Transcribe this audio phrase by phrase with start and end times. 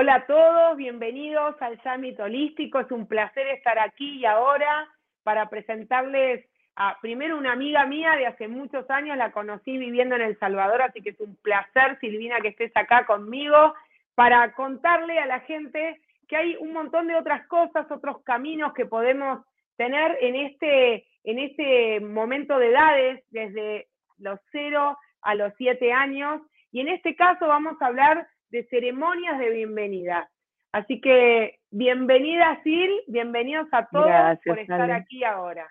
[0.00, 2.78] Hola a todos, bienvenidos al Summit Holístico.
[2.78, 4.86] Es un placer estar aquí y ahora
[5.24, 6.46] para presentarles
[6.76, 10.82] a primero una amiga mía de hace muchos años, la conocí viviendo en El Salvador,
[10.82, 13.74] así que es un placer, Silvina, que estés acá conmigo
[14.14, 18.86] para contarle a la gente que hay un montón de otras cosas, otros caminos que
[18.86, 19.44] podemos
[19.76, 23.88] tener en este, en este momento de edades, desde
[24.18, 26.40] los 0 a los 7 años.
[26.70, 30.30] Y en este caso vamos a hablar de ceremonias de bienvenida.
[30.72, 35.68] Así que bienvenida Sil, bienvenidos a todos por estar aquí ahora.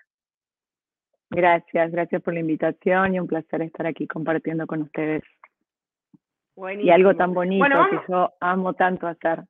[1.30, 5.22] Gracias, gracias por la invitación y un placer estar aquí compartiendo con ustedes.
[6.56, 9.44] Y algo tan bonito que yo amo tanto hacer.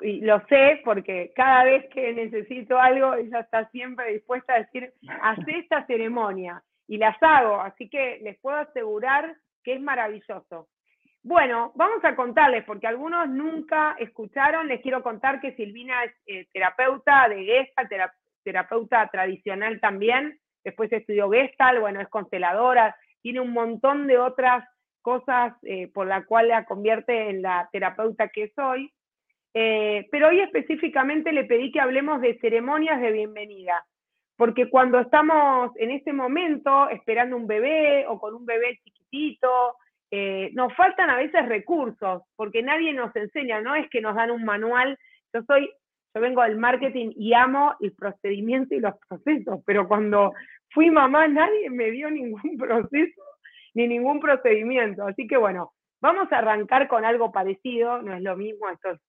[0.00, 4.92] Y lo sé porque cada vez que necesito algo, ella está siempre dispuesta a decir,
[5.20, 6.62] haz esta ceremonia.
[6.86, 10.68] Y las hago, así que les puedo asegurar que es maravilloso.
[11.26, 16.46] Bueno, vamos a contarles, porque algunos nunca escucharon, les quiero contar que Silvina es eh,
[16.52, 17.90] terapeuta de Gestalt,
[18.42, 24.68] terapeuta tradicional también, después estudió Gestalt, bueno, es consteladora, tiene un montón de otras
[25.00, 28.92] cosas eh, por la cual la convierte en la terapeuta que soy.
[29.54, 33.86] Eh, pero hoy específicamente le pedí que hablemos de ceremonias de bienvenida,
[34.36, 39.76] porque cuando estamos en ese momento esperando un bebé o con un bebé chiquitito,
[40.16, 44.30] eh, nos faltan a veces recursos, porque nadie nos enseña, no es que nos dan
[44.30, 44.96] un manual.
[45.32, 45.68] Yo soy,
[46.14, 50.32] yo vengo del marketing y amo el procedimiento y los procesos, pero cuando
[50.70, 53.22] fui mamá nadie me dio ningún proceso
[53.74, 55.04] ni ningún procedimiento.
[55.04, 59.00] Así que bueno, vamos a arrancar con algo parecido, no es lo mismo, esto es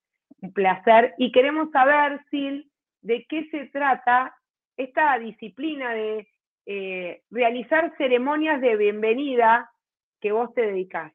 [0.41, 1.13] un placer.
[1.19, 2.65] Y queremos saber, Sil,
[3.03, 4.35] de qué se trata
[4.75, 6.27] esta disciplina de
[6.65, 9.69] eh, realizar ceremonias de bienvenida
[10.21, 11.13] que vos te dedicás.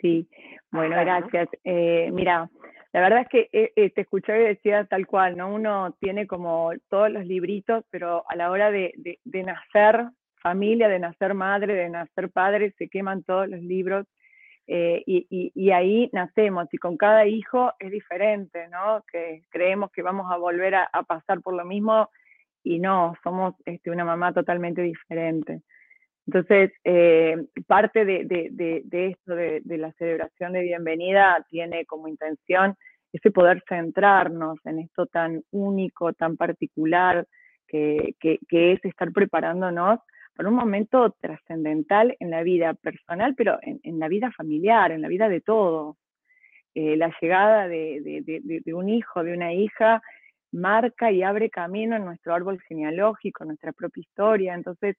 [0.00, 0.28] Sí,
[0.70, 1.48] bueno, gracias.
[1.64, 2.48] Eh, mira,
[2.92, 5.52] la verdad es que eh, te escuché y decía tal cual, ¿no?
[5.52, 8.94] Uno tiene como todos los libritos, pero a la hora de,
[9.24, 10.08] de, nacer
[10.40, 14.06] familia, de nacer madre, de nacer padre, se queman todos los libros
[14.68, 19.02] eh, y, y, ahí nacemos y con cada hijo es diferente, ¿no?
[19.10, 22.10] Que creemos que vamos a volver a, a pasar por lo mismo
[22.62, 25.62] y no, somos este, una mamá totalmente diferente.
[26.28, 32.76] Entonces, eh, parte de, esto, de, la celebración de bienvenida, tiene como intención
[33.14, 37.26] ese poder centrarnos en esto tan único, tan particular,
[37.66, 40.00] que, es estar preparándonos
[40.36, 45.08] para un momento trascendental en la vida personal, pero en, la vida familiar, en la
[45.08, 45.96] vida de todos.
[46.74, 50.02] Eh, la llegada de, un hijo, de una hija,
[50.52, 54.52] marca y abre camino en nuestro árbol genealógico, en nuestra propia historia.
[54.52, 54.96] Entonces,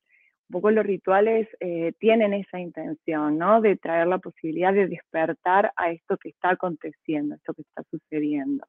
[0.50, 3.62] un poco los rituales eh, tienen esa intención, ¿no?
[3.62, 8.66] De traer la posibilidad de despertar a esto que está aconteciendo, esto que está sucediendo.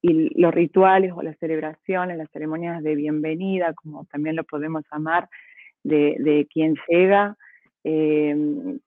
[0.00, 5.28] Y los rituales o las celebraciones, las ceremonias de bienvenida, como también lo podemos llamar,
[5.82, 7.36] de, quien llega,
[7.82, 8.36] eh,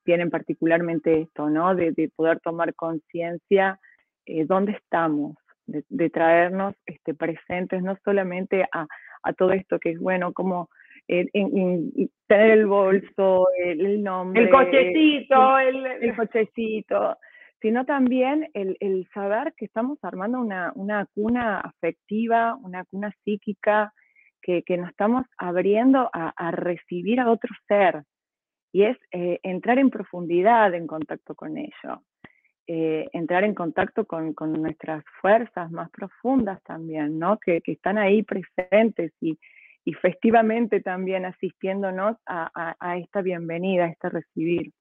[0.05, 1.75] tienen particularmente esto, ¿no?
[1.75, 3.77] De, poder tomar conciencia
[4.25, 5.35] eh, dónde estamos,
[5.67, 8.87] de, traernos este, presentes no solamente a,
[9.23, 10.69] a todo esto que es bueno, como
[11.07, 14.43] en, tener el bolso, el, nombre.
[14.43, 17.17] El cochecito, el, el, cochecito,
[17.61, 23.93] sino también el, el, saber que estamos armando una, una cuna afectiva, una cuna psíquica,
[24.41, 28.03] que, que nos estamos abriendo a, a, recibir a otro ser.
[28.71, 32.03] Y es eh, entrar en profundidad en contacto con ello.
[32.67, 37.37] Eh, entrar en contacto con, con, nuestras fuerzas más profundas también, ¿no?
[37.37, 39.37] Que, que están ahí presentes y,
[39.85, 44.71] y festivamente también asistiéndonos a, esta bienvenida, a este recibir.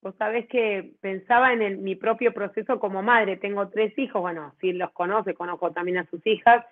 [0.00, 4.72] Vos sabés que pensaba en mi propio proceso como madre, tengo tres hijos, bueno, si
[4.72, 6.64] los conoce, conozco también a sus hijas,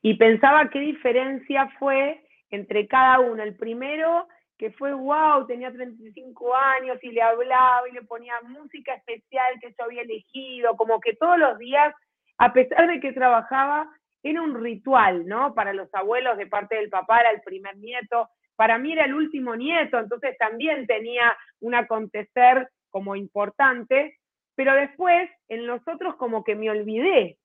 [0.00, 3.42] y pensaba qué diferencia fue entre cada uno.
[3.42, 8.94] El primero, que fue wow, tenía 35 años y le hablaba y le ponía música
[8.94, 11.92] especial que yo había elegido, como que todos los días,
[12.38, 13.90] a pesar de que trabajaba,
[14.22, 15.54] era un ritual, ¿no?
[15.54, 19.14] Para los abuelos de parte del papá era el primer nieto, para mí era el
[19.14, 24.18] último nieto, entonces también tenía un acontecer como importante,
[24.56, 27.38] pero después en los otros como que me olvidé,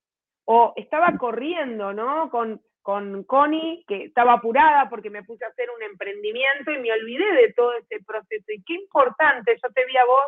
[0.46, 2.30] o estaba corriendo, ¿no?
[2.30, 6.92] Con, con Connie, que estaba apurada porque me puse a hacer un emprendimiento y me
[6.92, 8.46] olvidé de todo ese proceso.
[8.48, 10.26] Y qué importante, yo te vi a vos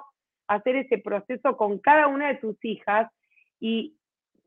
[0.48, 3.12] hacer ese proceso con cada una de tus hijas
[3.60, 3.98] y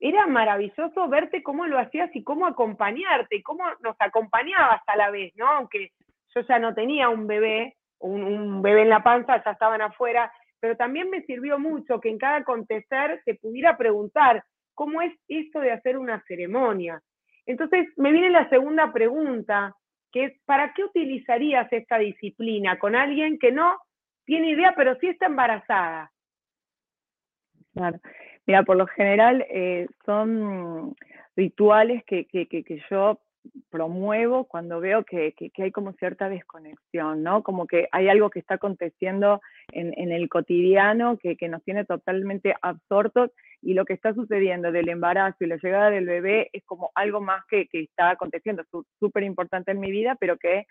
[0.00, 5.32] era maravilloso verte cómo lo hacías y cómo acompañarte cómo nos acompañabas a la vez,
[5.36, 5.46] ¿no?
[5.48, 5.92] Aunque
[6.34, 10.76] yo ya no tenía un bebé, un, bebé en la panza, ya estaban afuera, pero
[10.76, 15.72] también me sirvió mucho que en cada acontecer se pudiera preguntar cómo es esto de
[15.72, 17.02] hacer una ceremonia.
[17.46, 19.74] Entonces, me viene la segunda pregunta,
[20.12, 23.78] que es, ¿para qué utilizarías esta disciplina con alguien que no
[24.24, 26.12] tiene idea, pero sí está embarazada?
[27.72, 27.98] Claro.
[28.48, 30.96] Mira, por lo general eh, son
[31.36, 33.20] rituales que, que, que, yo
[33.68, 37.42] promuevo cuando veo que, hay como cierta desconexión, ¿no?
[37.42, 42.54] Como que hay algo que está aconteciendo en, en el cotidiano que, nos tiene totalmente
[42.62, 46.90] absortos y lo que está sucediendo del embarazo y la llegada del bebé es como
[46.94, 48.64] algo más que, está aconteciendo,
[48.98, 50.64] súper importante en mi vida, pero que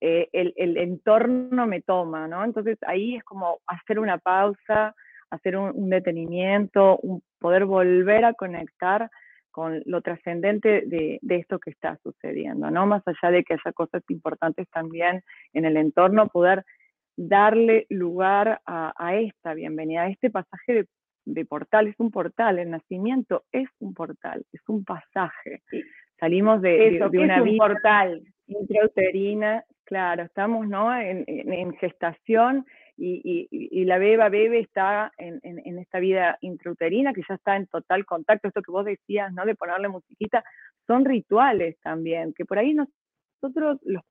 [0.00, 2.44] eh, el, el, entorno me toma, ¿no?
[2.44, 4.96] Entonces ahí es como hacer una pausa,
[5.30, 9.10] hacer un, detenimiento, un, poder volver a conectar
[9.50, 12.86] con lo trascendente de, de, esto que está sucediendo, ¿no?
[12.86, 15.22] Más allá de que haya cosas importantes también
[15.52, 16.64] en el entorno, poder
[17.16, 20.86] darle lugar a, a esta bienvenida, a este pasaje de
[21.24, 25.62] de portal, es un portal, el nacimiento es un portal, es un pasaje.
[26.18, 30.94] Salimos de, de, una es un portal intrauterina, claro, estamos ¿no?
[30.94, 32.66] en, en, gestación
[33.02, 37.66] y, y, la beba bebe está en, en, esta vida intrauterina que ya está en
[37.66, 39.46] total contacto, esto que vos decías, ¿no?
[39.46, 40.44] De ponerle musiquita,
[40.86, 44.02] son rituales también, que por ahí nosotros los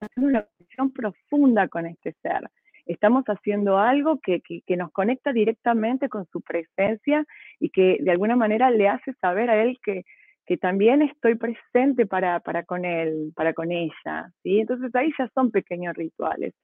[0.00, 2.50] hacemos una conexión profunda con este ser
[2.86, 7.24] estamos haciendo algo que, que, nos conecta directamente con su presencia
[7.60, 10.04] y que de alguna manera le hace saber a él que,
[10.46, 14.60] que también estoy presente para, para con él, para con ella, ¿sí?
[14.60, 16.54] Entonces ahí ya son pequeños rituales.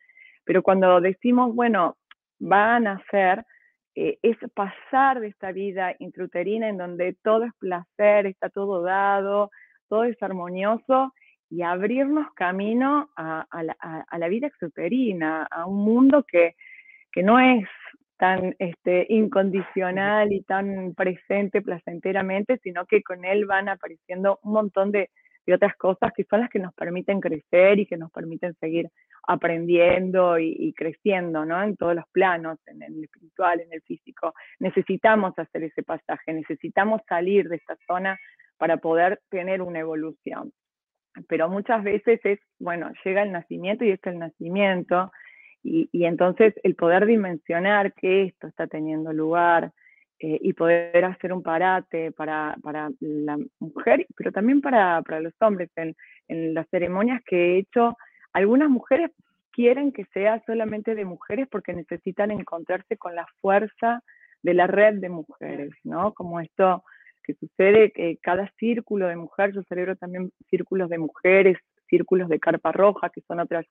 [0.45, 1.97] Pero cuando decimos, bueno,
[2.39, 3.45] van a ser,
[3.95, 9.51] eh, es pasar de esta vida intrauterina en donde todo es placer, está todo dado,
[9.89, 11.13] todo es armonioso,
[11.51, 16.55] y abrirnos camino a, la, vida exuterina, a un mundo que,
[17.11, 17.67] que no es
[18.19, 24.93] tan este, incondicional y tan presente placenteramente, sino que con él van apareciendo un montón
[24.93, 25.11] de,
[25.51, 28.91] otras cosas que son las que nos permiten crecer y que nos permiten seguir
[29.27, 31.63] aprendiendo y, creciendo, ¿no?
[31.63, 34.35] En todos los planos, en el espiritual, en el físico.
[34.59, 38.19] Necesitamos hacer ese pasaje, necesitamos salir de esta zona
[38.59, 40.53] para poder tener una evolución
[41.27, 45.11] pero muchas veces es, bueno, llega el nacimiento y es el nacimiento,
[45.63, 49.73] y, entonces el poder dimensionar que esto está teniendo lugar
[50.21, 55.35] eh, y poder hacer un parate para, para, la mujer, pero también para, para los
[55.41, 55.71] hombres.
[55.77, 55.95] En,
[56.29, 57.97] en las ceremonias que he hecho,
[58.33, 59.11] algunas mujeres
[59.53, 64.03] quieren que sea solamente de mujeres porque necesitan encontrarse con la fuerza
[64.43, 66.15] de la red de mujeres, ¿no?
[66.15, 66.85] Como esto
[67.25, 71.59] que sucede, que cada círculo de mujer, yo celebro también círculos de mujeres,
[71.89, 73.67] círculos de carpa roja, que son otras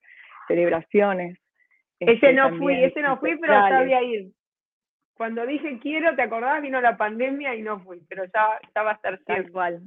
[0.48, 1.38] celebraciones.
[2.00, 4.32] Ese este, no fui, ese no fui, pero sabía ir.
[5.16, 6.62] Cuando dije quiero, ¿te acordás?
[6.62, 9.20] Vino la pandemia y no fui, pero ya, ya va a estar
[9.52, 9.82] cual.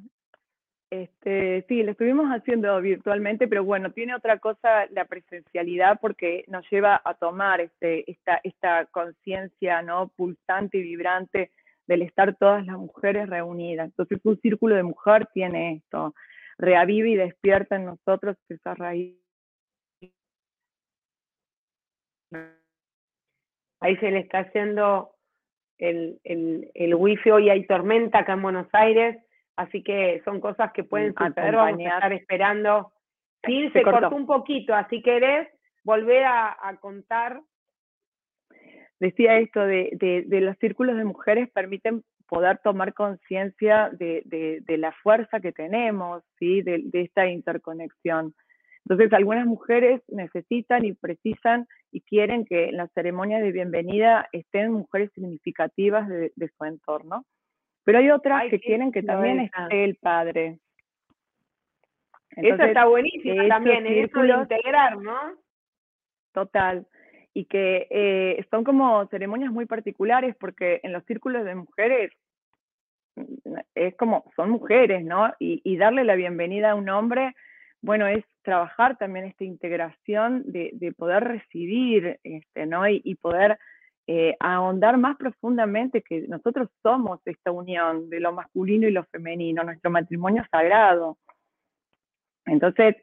[0.91, 6.69] Este, sí, lo estuvimos haciendo virtualmente, pero bueno, tiene otra cosa la presencialidad porque nos
[6.69, 10.09] lleva a tomar este, esta, esta conciencia ¿no?
[10.17, 11.53] pulsante y vibrante
[11.87, 13.87] del estar todas las mujeres reunidas.
[13.87, 16.13] Entonces un círculo de mujer tiene esto,
[16.59, 19.20] reaviva y despierta en nosotros esa raíz.
[23.81, 25.13] Ahí se le está haciendo
[25.79, 29.17] el, el, el wifi, hoy hay tormenta acá en Buenos Aires,
[29.57, 32.93] así que son cosas que pueden suceder, vamos a estar esperando.
[33.45, 34.15] Sí, se, cortó.
[34.15, 35.49] un poquito, así querés
[35.83, 37.41] volver a, a contar
[39.01, 44.93] decía esto de, de, los círculos de mujeres permiten poder tomar conciencia de, de, la
[44.93, 46.63] fuerza que tenemos, ¿sí?
[46.63, 48.35] de, esta interconexión.
[48.91, 54.73] Entonces, algunas mujeres necesitan y precisan y quieren que en la ceremonia de bienvenida estén
[54.73, 57.25] mujeres significativas de, su entorno,
[57.85, 60.59] pero hay otras que quieren que también esté el padre.
[62.31, 65.37] eso está buenísimo también, eso de integrar, ¿no?
[66.33, 66.85] Total
[67.33, 72.11] y que eh, son como ceremonias muy particulares porque en los círculos de mujeres
[73.15, 75.33] mm, es como, son mujeres, ¿no?
[75.39, 77.37] Y, y darle la bienvenida a un hombre,
[77.83, 82.89] bueno, es trabajar también esta integración de, de poder recibir, este, ¿no?
[82.89, 83.59] Y, y poder
[84.07, 89.63] eh, ahondar más profundamente que nosotros somos esta unión de lo masculino y lo femenino,
[89.63, 91.17] nuestro matrimonio sagrado.
[92.47, 92.97] Entonces,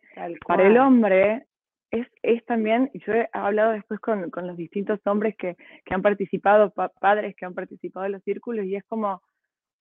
[0.45, 1.45] para el hombre,
[1.91, 5.55] es, es también, yo he hablado después con, con los distintos hombres que,
[5.85, 9.21] que han participado, padres que han participado en los círculos, y es como,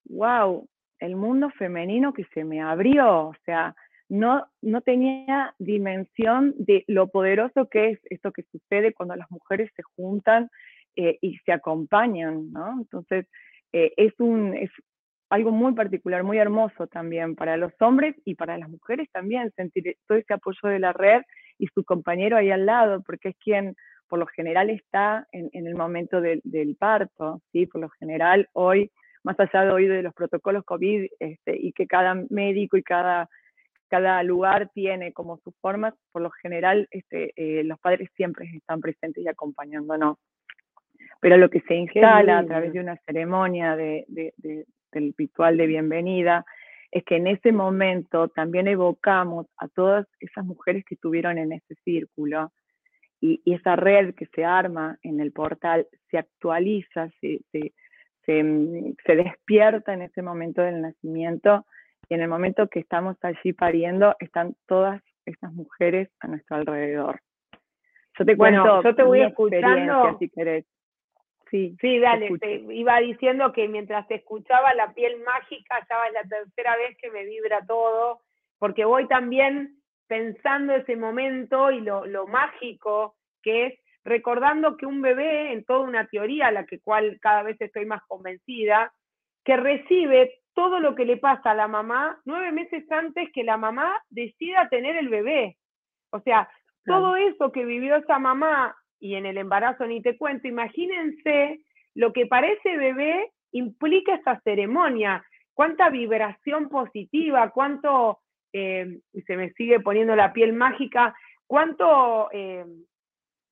[0.05, 0.67] wow,
[0.99, 3.75] el mundo femenino que se me abrió, o sea,
[4.09, 9.69] no, no tenía dimensión de lo poderoso que es esto que sucede cuando las mujeres
[9.75, 10.49] se juntan
[10.95, 12.79] eh, y se acompañan, ¿no?
[12.79, 13.27] Entonces,
[13.73, 14.71] eh, es, un, es
[15.29, 19.97] algo muy particular, muy hermoso también para los hombres y para las mujeres también, sentir
[20.07, 21.21] todo ese apoyo de la red
[21.59, 23.75] y su compañero ahí al lado, porque es quien
[24.07, 27.65] por lo general está en, el momento del parto, ¿sí?
[27.65, 28.89] Por lo general hoy,
[29.23, 33.29] más allá de hoy de los protocolos COVID este, y que cada médico y cada,
[33.89, 38.81] cada lugar tiene como sus formas, por lo general este, eh, los padres siempre están
[38.81, 40.17] presentes y acompañándonos.
[41.19, 46.45] Pero lo que se instala a través de una ceremonia de, del ritual de bienvenida
[46.91, 51.75] es que en ese momento también evocamos a todas esas mujeres que estuvieron en ese
[51.83, 52.51] círculo
[53.19, 59.15] y, esa red que se arma en el portal se actualiza, se, se, mm, se,
[59.15, 61.65] despierta en ese momento del nacimiento
[62.09, 67.21] y en el momento que estamos allí pariendo están todas esas mujeres a nuestro alrededor.
[68.17, 70.65] Yo te cuento yo te voy escuchando si querés.
[71.51, 76.13] Sí, sí, dale, te, iba diciendo que mientras te escuchaba la piel mágica, ya es
[76.13, 78.19] la tercera vez que me vibra todo,
[78.57, 85.01] porque voy también pensando ese momento y lo, lo mágico que es recordando que un
[85.01, 88.93] bebé, en toda una teoría, a la que cual cada vez estoy más convencida,
[89.43, 93.57] que recibe todo lo que le pasa a la mamá nueve meses antes que la
[93.57, 95.55] mamá decida tener el bebé.
[96.09, 96.49] O sea,
[96.83, 101.59] todo eso que vivió esa mamá y en el embarazo ni te cuento, imagínense
[101.93, 105.23] lo que para ese bebé implica esa ceremonia,
[105.53, 108.17] cuánta vibración positiva, cuánto,
[108.51, 112.65] eh, y se me sigue poniendo la piel mágica, cuánto, eh,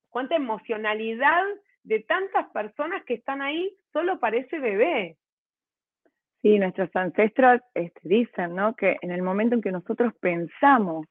[0.08, 1.44] cuánta emocionalidad
[1.84, 5.18] de tantas personas que están ahí solo para ese bebé.
[6.46, 8.76] Sí, nuestros ancestros este, dicen, ¿no?
[8.76, 11.08] Que en el momento en que nosotros pensamos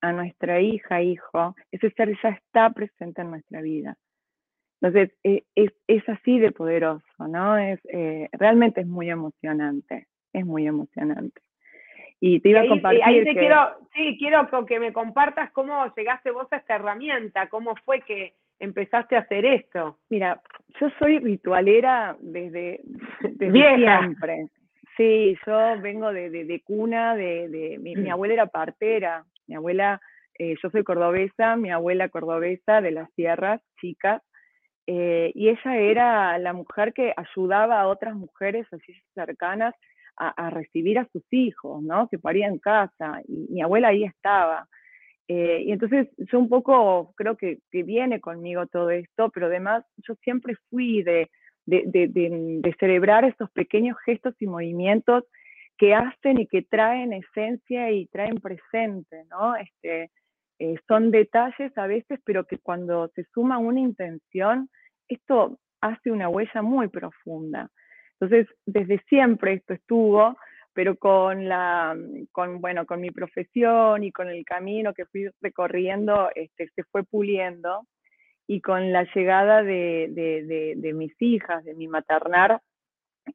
[0.00, 3.94] a nuestra hija, hijo, ese ser ya está presente en nuestra vida.
[4.80, 7.58] Entonces, e, es, es así de poderoso, ¿no?
[7.58, 11.42] Es, eh, realmente es muy emocionante, es muy emocionante.
[12.18, 13.02] Y te iba a compartir.
[13.04, 13.58] Ahí te quiero,
[13.92, 19.16] sí, quiero que me compartas cómo llegaste vos a esta herramienta, cómo fue que empezaste
[19.16, 19.98] a hacer esto.
[20.10, 20.40] Mira,
[20.80, 22.80] yo soy ritualera desde,
[23.38, 24.48] siempre.
[24.96, 30.00] Sí, yo vengo de, de, cuna, de, de mi, mi, abuela era partera, mi abuela,
[30.38, 34.22] eh, yo soy cordobesa, mi abuela cordobesa de las sierras, chicas,
[34.86, 39.74] eh, y ella era la mujer que ayudaba a otras mujeres así cercanas
[40.16, 42.08] a, recibir a sus hijos, ¿no?
[42.08, 44.68] Que paría en casa, y mi abuela ahí estaba.
[45.28, 49.84] Eh, y entonces yo un poco creo que, que, viene conmigo todo esto, pero además
[50.06, 51.30] yo siempre fui de,
[51.64, 55.24] de, de, celebrar estos pequeños gestos y movimientos
[55.78, 59.56] que hacen y que traen esencia y traen presente, ¿no?
[59.56, 60.10] Este,
[60.58, 64.68] eh, son detalles a veces, pero que cuando se suma una intención,
[65.08, 67.70] esto hace una huella muy profunda.
[68.20, 70.36] Entonces, desde siempre esto estuvo,
[70.74, 71.96] pero con la,
[72.32, 77.04] con, bueno, con mi profesión y con el camino que fui recorriendo, este, se fue
[77.04, 77.86] puliendo
[78.46, 82.60] y con la llegada de, de, mis hijas, de mi maternar,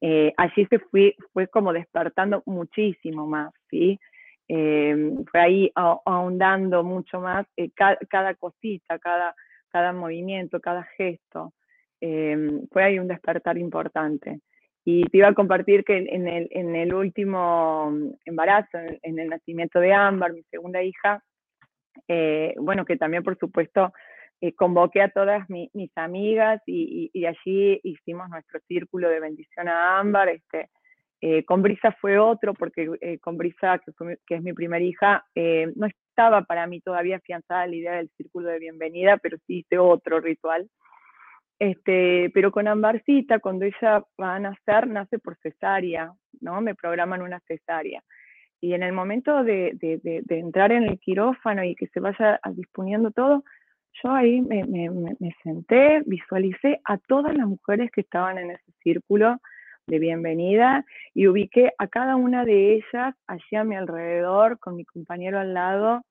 [0.01, 3.99] eh, allí se fue, fue como despertando muchísimo más, ¿sí?
[4.47, 9.33] Eh, fue ahí ahondando mucho más eh, cada, cosita, cada,
[9.69, 11.53] cada movimiento, cada gesto.
[11.99, 14.41] fue ahí un despertar importante.
[14.91, 17.93] Y te iba a compartir que en el, en el último
[18.25, 21.23] embarazo, en, el nacimiento de Ámbar, mi segunda hija,
[22.57, 23.93] bueno, que también por supuesto
[24.41, 30.29] eh, convoqué a todas mis amigas y, allí hicimos nuestro círculo de bendición a Ámbar.
[30.29, 30.69] Este,
[31.21, 33.79] eh, con Brisa fue otro, porque eh, con Brisa,
[34.25, 35.25] que, es mi primera hija,
[35.75, 39.77] no estaba para mí todavía afianzada la idea del círculo de bienvenida, pero sí hice
[39.77, 40.69] otro ritual.
[41.59, 46.61] Este, pero con Ambarcita, cuando ella va a nacer, nace por cesárea, ¿no?
[46.61, 48.01] Me programan una cesárea.
[48.61, 49.77] Y en el momento de,
[50.29, 53.43] entrar en el quirófano y que se vaya disponiendo todo,
[54.03, 58.71] yo ahí me, me, me, senté, visualicé a todas las mujeres que estaban en ese
[58.81, 59.37] círculo
[59.87, 64.85] de bienvenida y ubiqué a cada una de ellas allí a mi alrededor, con mi
[64.85, 66.03] compañero al lado,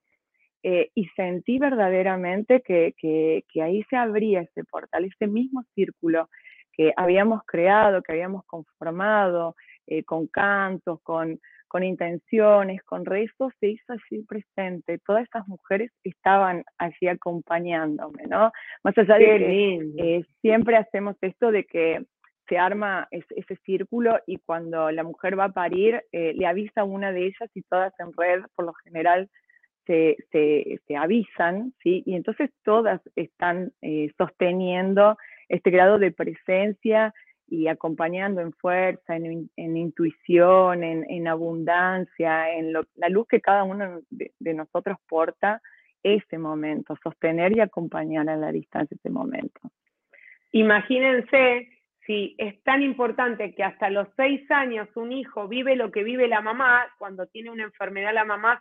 [0.63, 6.29] eh, y sentí verdaderamente que, que, que, ahí se abría ese portal, ese mismo círculo
[6.73, 13.69] que habíamos creado, que habíamos conformado, eh, con cantos, con, con intenciones, con rezos, se
[13.71, 14.99] hizo allí presente.
[15.07, 18.53] Todas estas mujeres estaban allí acompañándome, ¿no?
[18.85, 22.05] Más allá de que eh, siempre hacemos esto de que
[22.49, 26.85] se arma ese, círculo y cuando la mujer va a parir, eh, le avisa a
[26.85, 29.29] una de ellas y todas en red, por lo general,
[29.89, 32.03] se, se, avisan, ¿sí?
[32.05, 35.17] Y entonces todas están eh, sosteniendo
[35.49, 37.15] este grado de presencia
[37.49, 44.33] y acompañando en fuerza, en, intuición, en, abundancia, en la luz que cada uno de,
[44.39, 45.63] de, nosotros porta,
[46.03, 49.61] ese momento, sostener y acompañar a la distancia ese momento.
[50.53, 51.71] Imagínense
[52.07, 56.29] si es tan importante que hasta los seis años un hijo vive lo que vive
[56.29, 58.61] la mamá, cuando tiene una enfermedad la mamá,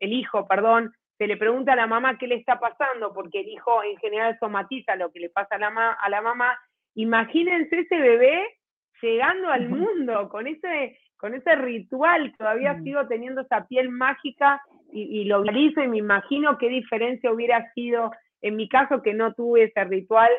[0.00, 3.48] el hijo, perdón, se le pregunta a la mamá qué le está pasando, porque el
[3.48, 6.58] hijo en general somatiza lo que le pasa a la, a la mamá.
[6.94, 8.56] Imagínense ese bebé
[9.02, 12.84] llegando al mundo con ese, con ese ritual, todavía mm.
[12.84, 14.62] sigo teniendo esa piel mágica
[14.92, 19.14] y, y lo realizo y me imagino qué diferencia hubiera sido en mi caso que
[19.14, 20.30] no tuve ese ritual,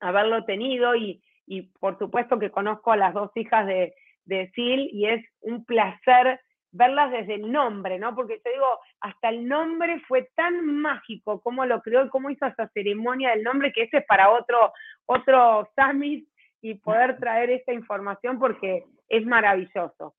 [0.00, 3.94] haberlo tenido y, y por supuesto que conozco a las dos hijas de,
[4.24, 6.40] de Sil y es un placer
[6.74, 8.14] verlas desde el nombre, ¿no?
[8.14, 8.66] Porque te digo,
[9.00, 13.42] hasta el nombre fue tan mágico cómo lo creó y cómo hizo esa ceremonia del
[13.42, 14.72] nombre, que ese es para otro,
[15.06, 16.28] otro summit
[16.60, 20.14] y poder traer esta información porque es maravilloso.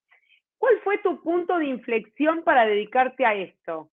[0.58, 3.90] ¿Cuál fue tu punto de inflexión para dedicarte a esto?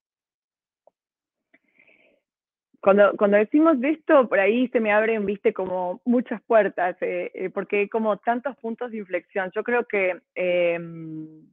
[2.83, 7.31] cuando, cuando decimos de esto, por ahí se me abren, viste, como muchas puertas, eh,
[7.33, 9.53] eh, porque hay como tantos puntos de inflexión.
[9.55, 11.47] Yo creo que em,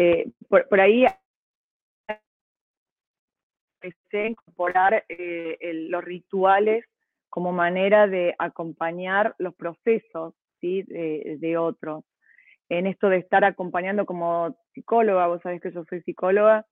[0.00, 1.04] eh, por, por, ahí
[3.82, 6.84] empecé a incorporar los rituales
[7.28, 10.82] como manera de acompañar los procesos ¿sí?
[10.82, 12.04] de, de otros.
[12.68, 16.66] En esto de estar acompañando como psicóloga, vos sabés que yo soy psicóloga,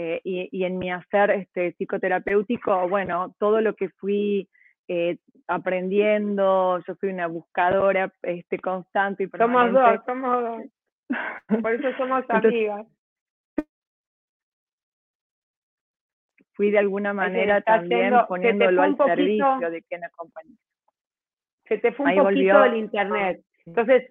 [0.00, 4.48] eh, y, en mi hacer este, psicoterapéutico, bueno, todo lo que fui
[4.86, 5.18] eh,
[5.48, 9.80] aprendiendo, yo soy una buscadora este, constante y permanente.
[9.80, 10.77] Somos dos, somos dos.
[11.62, 12.86] Por eso somos amigas.
[16.52, 20.54] Fui de alguna manera también poniéndolo al servicio de quien acompaña.
[21.66, 23.44] Se te fue un poquito el internet.
[23.64, 24.10] Entonces,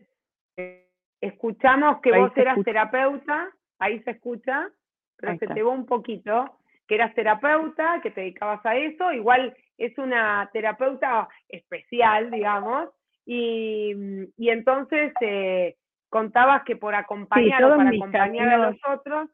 [1.20, 4.70] escuchamos que vos eras terapeuta, ahí se escucha,
[5.18, 9.56] pero se te va un poquito, que eras terapeuta, que te dedicabas a eso, igual
[9.78, 12.90] es una terapeuta especial, digamos,
[13.26, 13.94] y,
[14.38, 15.76] y entonces eh,
[16.10, 19.30] contabas que por acompañar o para acompañar a los otros.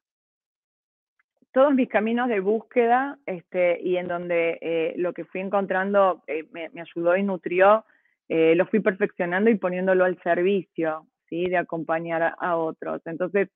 [1.52, 6.48] Todos mis caminos de búsqueda este, y en donde eh, lo que fui encontrando eh,
[6.52, 7.86] me, me, ayudó y nutrió,
[8.28, 11.46] lo fui perfeccionando y poniéndolo al servicio, ¿sí?
[11.46, 13.00] De acompañar a, a otros.
[13.06, 13.50] Entonces,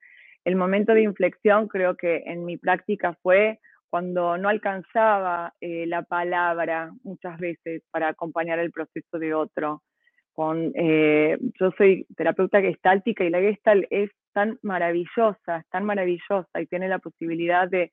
[0.46, 6.04] el momento de inflexión creo que en mi práctica fue cuando no alcanzaba eh, la
[6.04, 9.84] palabra muchas veces para acompañar el proceso de otro.
[10.38, 16.68] Con, eh, yo soy terapeuta gestáltica y la gestal es tan maravillosa, tan maravillosa y
[16.68, 17.92] tiene la posibilidad de,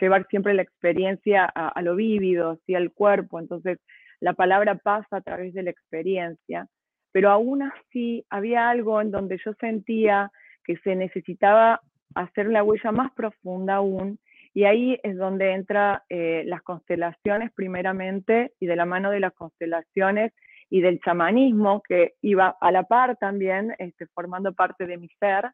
[0.00, 2.74] llevar siempre la experiencia a, lo vívido, ¿sí?
[2.74, 3.38] al cuerpo.
[3.38, 3.78] Entonces,
[4.18, 6.66] la palabra pasa a través de la experiencia.
[7.12, 10.32] Pero aún así, había algo en donde yo sentía
[10.64, 11.80] que se necesitaba
[12.16, 14.18] hacer la huella más profunda aún.
[14.52, 19.32] Y ahí es donde entra eh, las constelaciones primeramente y de la mano de las
[19.34, 20.32] constelaciones
[20.74, 25.44] y del chamanismo que iba a la par también, este, formando parte de mi ser,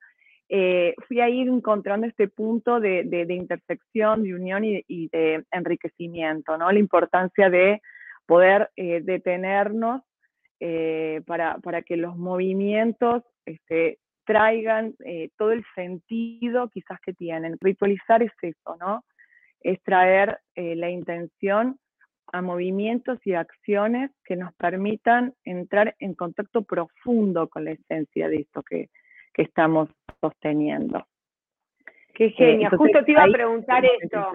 [0.48, 6.56] eh, fui a ir encontrando este punto de, de, intersección, de unión y, de enriquecimiento,
[6.56, 6.72] ¿no?
[6.72, 7.82] La importancia de
[8.26, 10.02] poder eh, detenernos
[11.26, 13.98] para, para, que los movimientos este,
[14.30, 17.58] traigan eh, todo el sentido quizás que tienen.
[17.60, 19.04] Ritualizar es eso, ¿no?
[19.60, 21.78] Es traer eh, la intención
[22.32, 28.36] a movimientos y acciones que nos permitan entrar en contacto profundo con la esencia de
[28.36, 28.90] esto que,
[29.32, 29.88] que estamos
[30.20, 31.06] sosteniendo.
[32.14, 32.76] Qué eh, genial.
[32.76, 34.32] Justo te iba a preguntar esto.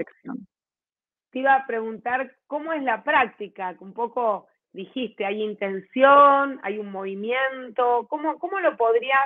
[1.31, 6.91] Te iba a preguntar cómo es la práctica, un poco dijiste, hay intención, hay un
[6.91, 9.25] movimiento, ¿cómo, cómo lo podrías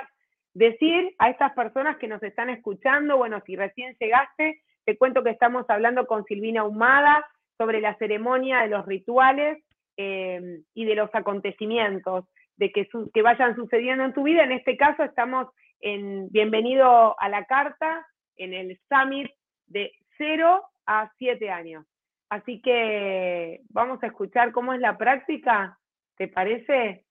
[0.54, 5.30] decir a estas personas que nos están escuchando, bueno, si recién llegaste, te cuento que
[5.30, 7.24] estamos hablando con Silvina Humada
[7.60, 9.62] sobre la ceremonia de los rituales
[9.98, 12.24] em, y de los acontecimientos
[12.56, 14.44] de que, que vayan sucediendo en tu vida.
[14.44, 19.30] En este caso estamos en Bienvenido a la Carta, en el Summit
[19.66, 21.84] de 0 a 7 años.
[22.30, 25.78] Así que vamos a escuchar cómo es la práctica,
[26.16, 27.04] ¿te parece?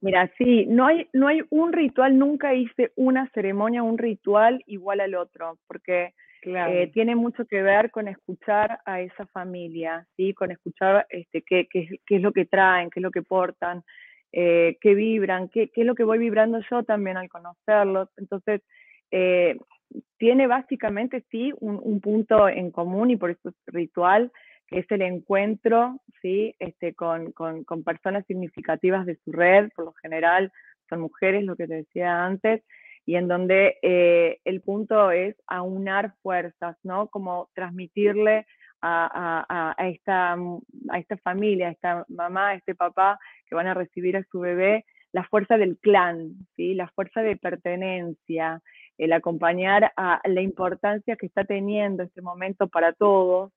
[0.00, 5.00] Mira, sí, no hay, no hay un ritual, nunca hice una ceremonia, un ritual igual
[5.00, 10.34] al otro, porque eh, tiene mucho que ver con escuchar a esa familia, ¿sí?
[10.34, 13.82] con escuchar este, qué, qué, qué es lo que traen, qué es lo que portan.
[14.36, 18.08] eh, qué vibran, qué, qué, es lo que voy vibrando yo también al conocerlos.
[18.16, 18.62] Entonces,
[19.12, 19.56] eh,
[20.18, 24.32] tiene básicamente sí un, un, punto en común y por eso es ritual,
[24.66, 26.54] que es el encuentro ¿sí?
[26.58, 30.50] este, con, con, con personas significativas de su red, por lo general
[30.88, 32.62] son mujeres, lo que te decía antes,
[33.06, 37.08] y en donde eh, el punto es aunar fuerzas, ¿no?
[37.08, 38.46] Como transmitirle
[38.80, 43.66] a, a, a, esta, a esta familia, a esta mamá, a este papá que van
[43.66, 46.74] a recibir a su bebé, la fuerza del clan, ¿sí?
[46.74, 48.60] la fuerza de pertenencia,
[48.98, 53.52] el acompañar a la importancia que está teniendo este momento para todos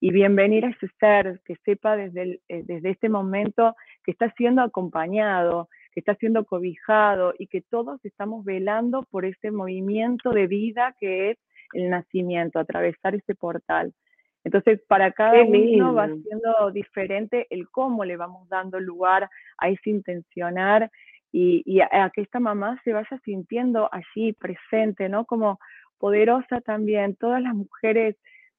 [0.00, 4.32] y bienvenir a ese ser que sepa desde, el, eh, desde este momento que está
[4.32, 10.48] siendo acompañado, que está siendo cobijado y que todos estamos velando por ese movimiento de
[10.48, 11.38] vida que es
[11.72, 13.94] el nacimiento, atravesar ese portal.
[14.42, 19.88] Entonces, para cada uno va siendo diferente el cómo le vamos dando lugar a ese
[19.90, 20.90] intencionar
[21.32, 25.24] y, y a, a, que esta mamá se vaya sintiendo allí presente, ¿no?
[25.24, 25.58] Como
[25.98, 27.16] poderosa también.
[27.16, 28.16] Todas las mujeres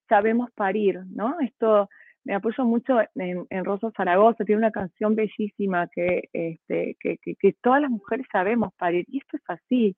[0.09, 1.39] sabemos parir, ¿no?
[1.39, 1.89] Esto
[2.25, 3.63] me apoyo mucho en, en
[3.95, 9.19] Zaragoza, tiene una canción bellísima que, este, que, que, todas las mujeres sabemos parir, y
[9.19, 9.95] esto es así.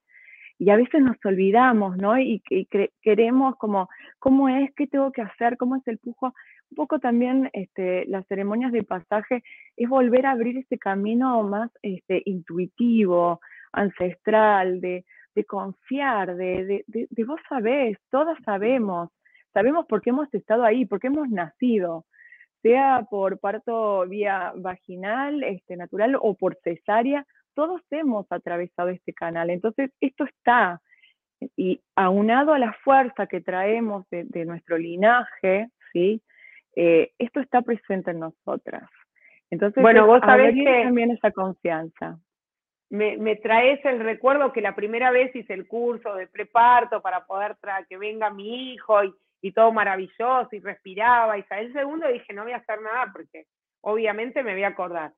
[0.59, 2.19] Y a veces nos olvidamos, ¿no?
[2.19, 2.67] Y, y
[3.01, 4.73] queremos como, ¿cómo es?
[4.75, 5.55] ¿Qué tengo que hacer?
[5.55, 6.33] ¿Cómo es el pujo?
[6.71, 9.43] Un poco también este, las ceremonias de pasaje
[9.77, 13.39] es volver a abrir este camino más este, intuitivo,
[13.71, 19.09] ancestral, de, de confiar, de, de, de, de vos sabés, todas sabemos,
[19.53, 22.05] sabemos por qué hemos estado ahí, por qué hemos nacido
[22.61, 29.49] sea por parto vía vaginal, este, natural o por cesárea, todos hemos atravesado este canal.
[29.49, 30.81] Entonces, esto está,
[31.55, 36.21] y aunado a la fuerza que traemos de, de nuestro linaje, ¿sí?
[36.75, 38.89] Eh, esto está presente en nosotras.
[39.49, 42.19] Entonces, bueno, vos sabés que también esa confianza.
[42.89, 47.25] Me, me, traes el recuerdo que la primera vez hice el curso de preparto para
[47.25, 47.57] poder
[47.89, 51.37] que venga mi hijo y, y todo maravilloso y respiraba.
[51.37, 53.45] Y el segundo dije, no voy a hacer nada porque
[53.81, 55.13] obviamente me voy a acordar.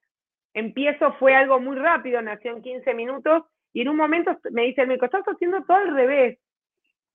[0.54, 4.82] Empiezo, fue algo muy rápido, nació en 15 minutos y en un momento me dice
[4.82, 6.40] el médico, estás haciendo todo al revés.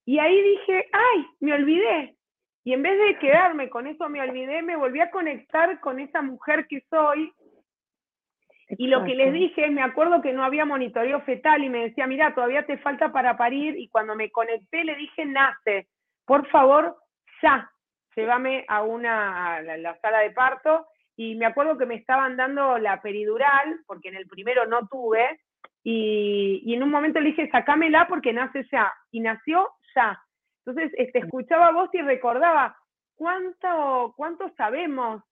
[0.07, 2.17] Y ahí dije, ay, me olvidé.
[2.63, 6.23] Y en vez de quedarme con eso, me olvidé, me volví a conectar con esa
[6.23, 7.33] mujer que soy.
[8.79, 12.07] Y lo que les dije, me acuerdo que no había monitoreo fetal y me decía,
[12.07, 13.77] mira, todavía te falta para parir.
[13.77, 15.89] Y cuando me conecté, le dije, nace
[16.27, 16.97] por favor,
[17.43, 17.71] ya,
[18.17, 20.87] llévame a una, a la, sala de parto.
[21.17, 25.41] Y me acuerdo que me estaban dando la peridural, porque en el primero no tuve,
[25.85, 28.93] y, y en un momento le dije, sacámela porque nace ya.
[29.11, 30.21] Y nació ya.
[30.65, 32.77] Entonces, este, escuchaba voz y recordaba
[33.17, 35.23] cuánto, cuánto sabemos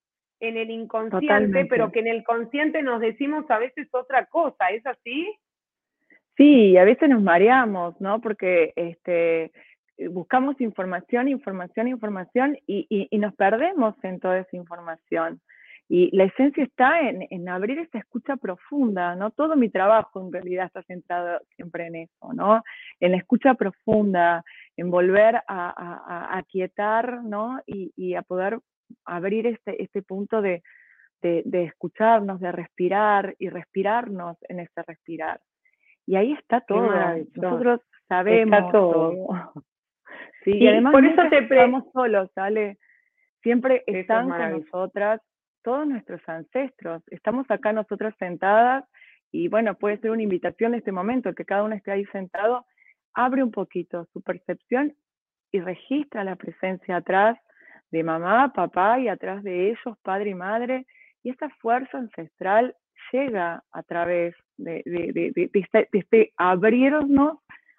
[0.40, 1.66] en el inconsciente, Totalmente.
[1.66, 5.32] pero que en el consciente nos decimos a veces otra cosa, ¿es así?
[6.36, 8.20] Sí, a veces nos mareamos, ¿no?
[8.20, 9.52] Porque este,
[10.10, 15.40] buscamos información, información, información y, y, y, nos perdemos en toda esa información.
[15.88, 19.30] Y la esencia está en, en, abrir esa escucha profunda, ¿no?
[19.30, 22.62] Todo mi trabajo en realidad está centrado siempre en eso, ¿no?
[23.00, 24.42] En la escucha profunda,
[24.76, 27.60] en volver a, a, a quietar, ¿no?
[27.66, 28.58] Y, y, a poder
[29.04, 30.62] abrir este, este punto de,
[31.20, 35.40] de, de escucharnos, de respirar y respirarnos en ese respirar.
[36.06, 36.90] Y ahí está todo.
[37.34, 38.92] Nosotros sabemos está todo.
[38.92, 39.52] todo.
[40.44, 42.78] Sí, y, además por eso te estamos solos, ¿sale?
[43.42, 45.20] Siempre están con nosotras
[45.62, 47.02] todos nuestros ancestros.
[47.08, 48.84] Estamos acá nosotras sentadas
[49.30, 52.66] y bueno, puede ser una invitación en este momento, que cada uno esté ahí sentado,
[53.14, 54.94] abre un poquito su percepción
[55.52, 57.38] y registra la presencia atrás
[57.90, 60.86] de mamá, papá y atrás de ellos, padre y madre.
[61.22, 62.74] Y esta fuerza ancestral
[63.12, 67.38] llega a través de, de, de, de este, este abrirnos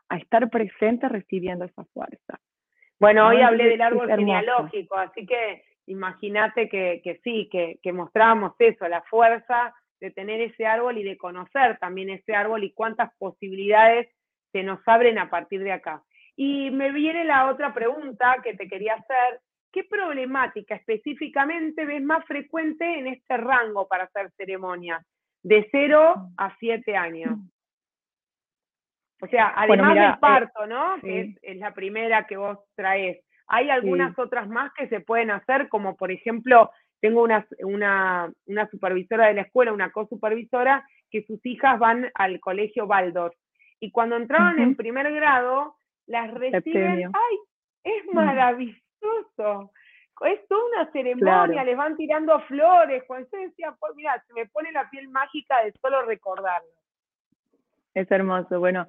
[0.09, 2.39] a estar presente recibiendo esa fuerza.
[3.03, 8.53] Bueno, hoy hablé del árbol genealógico, así que imagínate que, que, sí, que, que mostramos
[8.59, 13.13] eso, la fuerza de tener ese árbol y de conocer también ese árbol y cuántas
[13.17, 14.07] posibilidades
[14.53, 16.01] se nos abren a partir de acá.
[16.37, 19.41] Y me viene la otra pregunta que te quería hacer.
[19.73, 25.05] ¿Qué problemática específicamente ves más frecuente en este rango para hacer ceremonias?
[25.41, 27.37] De 0 a 7 años.
[29.21, 30.95] O sea, además bueno, mira, del parto, ¿no?
[30.95, 31.01] Sí.
[31.01, 33.23] Que es, es, la primera que vos traes.
[33.47, 34.21] ¿Hay algunas sí.
[34.21, 35.69] otras más que se pueden hacer?
[35.69, 36.71] Como por ejemplo,
[37.01, 42.39] tengo una, una, una supervisora de la escuela, una co-supervisora, que sus hijas van al
[42.39, 43.35] colegio Baldor.
[43.79, 44.63] Y cuando entraron uh -huh.
[44.63, 45.75] en primer grado,
[46.07, 47.37] las reciben, ¡ay!
[47.83, 49.71] Es maravilloso.
[50.21, 53.03] es toda una ceremonia, les van tirando flores.
[53.05, 56.69] Cuando yo decía, pues mira, se me pone la piel mágica de solo recordarlo.
[57.93, 58.59] Es hermoso.
[58.59, 58.87] Bueno,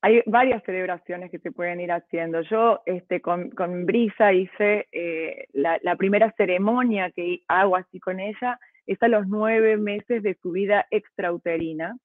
[0.00, 2.40] hay varias celebraciones que se pueden ir haciendo.
[2.42, 3.50] Yo este, con,
[3.86, 9.76] Brisa hice eh, la, primera ceremonia que hago así con ella, es a los nueve
[9.76, 11.96] meses de su vida extrauterina.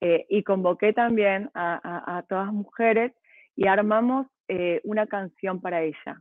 [0.00, 3.12] Eh, y convoqué también a, a, todas mujeres
[3.56, 6.20] y armamos eh, una canción para ella.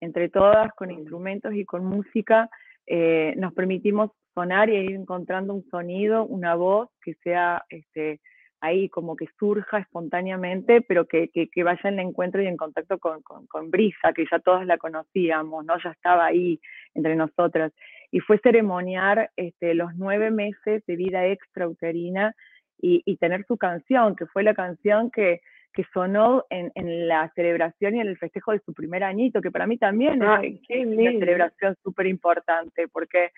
[0.00, 2.50] Entre todas, con instrumentos y con música,
[2.88, 8.20] nos permitimos sonar y ir encontrando un sonido, una voz que sea este,
[8.62, 11.30] ahí como que surja espontáneamente, pero que,
[11.64, 15.74] vaya en encuentro y en contacto con, con, Brisa, que ya todas la conocíamos, ¿no?
[15.82, 16.60] Ya estaba ahí
[16.94, 17.72] entre nosotras.
[18.12, 22.34] Y fue ceremoniar este, los nueve meses de vida extrauterina
[22.80, 25.40] y, y tener su canción, que fue la canción que,
[25.72, 29.50] que sonó en, en, la celebración y en el festejo de su primer añito, que
[29.50, 33.30] para mí también es una celebración súper importante, porque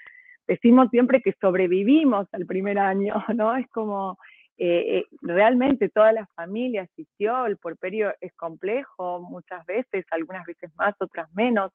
[0.46, 3.56] decimos siempre que sobrevivimos al primer año, ¿no?
[3.56, 4.18] Es como
[4.56, 10.70] eh, eh, realmente toda la familia asistió, el porperio es complejo muchas veces, algunas veces
[10.76, 11.72] más, otras menos,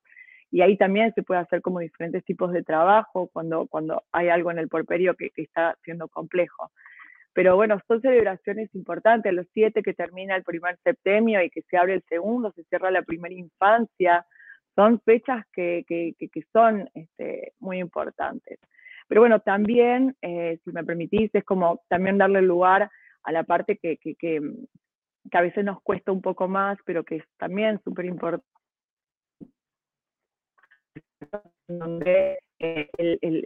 [0.51, 4.49] y ahí también se puede hacer como diferentes tipos de trabajo cuando, cuando hay algo
[4.51, 6.71] en el porperio que, está siendo complejo.
[7.39, 11.77] Pero bueno, son celebraciones importantes, los siete que termina el primer septemio y que se
[11.77, 14.25] abre el segundo, se cierra la primera infancia,
[14.75, 18.59] son fechas que, que, que son este, muy importantes.
[19.07, 22.91] Pero bueno, también, eh, si me permitís, es como también darle lugar
[23.23, 24.41] a la parte que, que, que,
[25.31, 28.45] a veces nos cuesta un poco más, pero que es también súper importante
[31.69, 32.89] donde eh,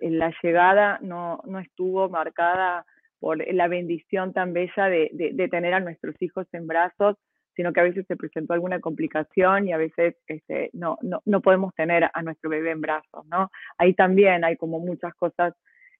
[0.02, 2.88] la llegada no, no, estuvo marcada
[3.24, 7.16] por la bendición tan bella de, de, tener a nuestros hijos en brazos,
[7.56, 11.40] sino que a veces se presentó alguna complicación y a veces este, no, no, no,
[11.40, 13.50] podemos tener a nuestro bebé en brazos, ¿no?
[13.78, 15.54] Ahí también hay como muchas cosas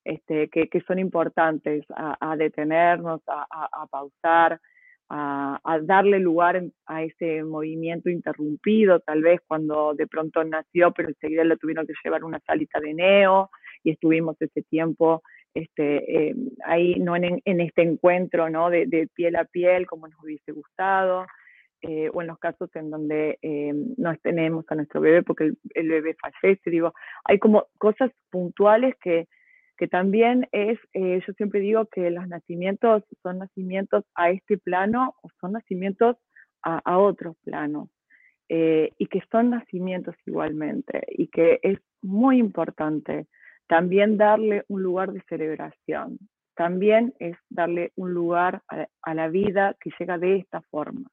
[0.04, 4.60] este, que, que, son importantes a, detenernos, a, a, pausar,
[5.08, 11.46] a, darle lugar a ese movimiento interrumpido, tal vez cuando de pronto nació, pero enseguida
[11.46, 13.50] le tuvieron que llevar una salita de neo
[13.82, 16.36] y estuvimos ese tiempo este, eh,
[16.66, 18.70] ahí, no en, en, este encuentro ¿no?
[18.70, 21.26] De, de, piel a piel como nos hubiese gustado.
[21.86, 25.90] Eh, o en los casos en donde eh, no tenemos a nuestro bebé porque el,
[25.90, 26.94] bebé fallece, digo,
[27.26, 29.28] hay como cosas puntuales que,
[29.76, 35.16] que también es, eh, yo siempre digo que los nacimientos son nacimientos a este plano
[35.24, 36.16] o son nacimientos
[36.62, 37.90] a, a otros planos,
[38.48, 43.28] y que son nacimientos igualmente, y que es muy importante
[43.74, 46.20] también darle un lugar de celebración,
[46.56, 48.62] también es darle un lugar
[49.02, 51.10] a la vida que llega de esta forma.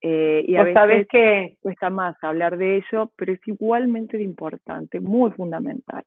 [0.00, 5.00] Eh, y a veces sabes que cuesta más hablar de ello, pero es igualmente importante,
[5.00, 6.04] muy fundamental.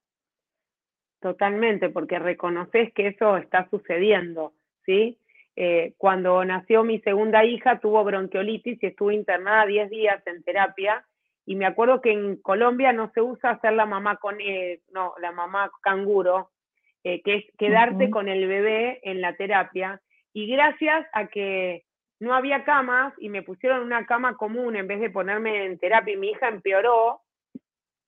[1.20, 4.54] Totalmente, porque reconoces que eso está sucediendo,
[4.86, 5.18] ¿sí?
[5.58, 11.04] Eh, cuando nació mi segunda hija tuvo bronquiolitis y estuvo internada 10 días en terapia
[11.50, 15.16] y me acuerdo que en Colombia no se usa hacer la mamá con eh, no
[15.20, 16.52] la mamá canguro
[17.02, 20.02] que es quedarte con el bebé en la terapia
[20.34, 21.86] y gracias a que
[22.20, 26.14] no había camas y me pusieron una cama común en vez de ponerme en terapia
[26.14, 27.22] y mi hija empeoró.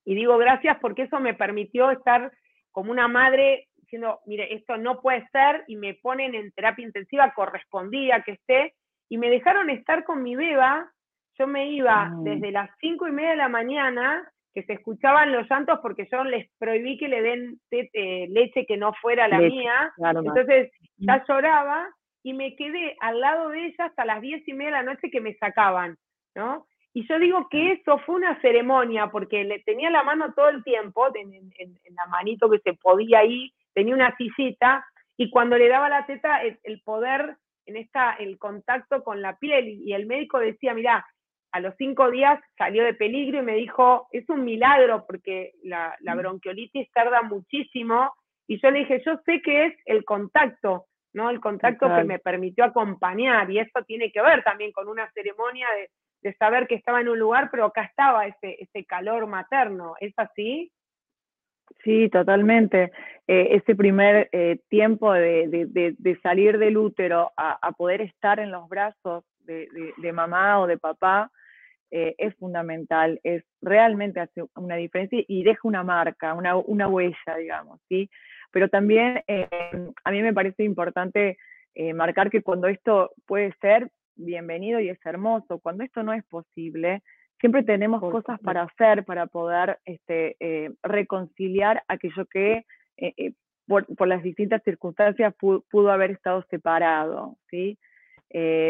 [0.03, 2.31] Y digo gracias porque eso me permitió estar
[2.71, 7.33] como una madre diciendo, mire, esto no puede ser y me ponen en terapia intensiva,
[7.33, 8.75] correspondía que esté
[9.09, 10.91] y me dejaron estar con mi beba.
[11.37, 15.49] Yo me iba desde las cinco y media de la mañana que se escuchaban los
[15.49, 19.93] llantos porque yo les prohibí que le den eh, leche que no fuera la mía.
[19.97, 21.87] Entonces ya lloraba
[22.23, 25.09] y me quedé al lado de ella hasta las diez y media de la noche
[25.09, 25.97] que me sacaban,
[26.35, 26.67] ¿no?
[26.93, 30.63] Y yo digo que eso fue una ceremonia, porque le tenía la mano todo el
[30.63, 31.31] tiempo, en,
[31.95, 36.41] la manito que se podía ir, tenía una sillita, y cuando le daba la teta,
[36.41, 41.05] el, poder en esta, el contacto con la piel, y el médico decía, mira,
[41.51, 45.95] a los cinco días salió de peligro y me dijo, es un milagro porque la,
[45.99, 46.17] la mm.
[46.17, 48.11] bronquiolitis tarda muchísimo,
[48.47, 51.29] y yo le dije, yo sé que es el contacto, ¿no?
[51.29, 55.67] El contacto que me permitió acompañar y eso tiene que ver también con una ceremonia
[56.21, 60.13] de, saber que estaba en un lugar, pero acá estaba ese, ese calor materno, ¿es
[60.17, 60.71] así?
[61.83, 62.91] Sí, totalmente.
[63.27, 69.23] Eh, ese primer eh, tiempo de, salir del útero a, poder estar en los brazos
[69.45, 71.31] de, mamá o de papá
[71.93, 77.35] eh, es fundamental, es realmente hace una diferencia y deja una marca, una, una huella,
[77.37, 78.09] digamos, ¿sí?
[78.49, 79.49] Pero también eh,
[80.05, 81.37] a mí me parece importante
[81.75, 86.23] eh, marcar que cuando esto puede ser bienvenido y es hermoso, cuando esto no es
[86.23, 87.03] posible,
[87.41, 90.37] siempre tenemos cosas para hacer para poder este,
[90.83, 92.63] reconciliar aquello que
[93.67, 97.77] por, por, las distintas circunstancias pudo, haber estado separado, ¿sí?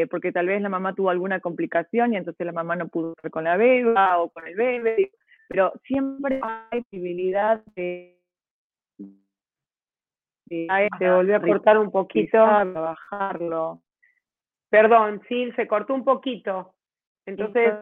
[0.10, 3.30] Porque tal vez la mamá tuvo alguna complicación y entonces la mamá no pudo estar
[3.32, 5.12] con la beba o con el bebé,
[5.48, 8.18] pero siempre hay posibilidad de...
[10.48, 12.38] se volvió a cortar un poquito.
[12.38, 13.82] Trabajarlo.
[14.70, 16.74] Perdón, sí, se cortó un poquito.
[17.26, 17.74] Entonces,